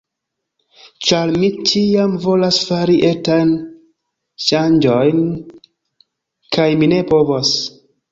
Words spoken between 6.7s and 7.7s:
mi ne povas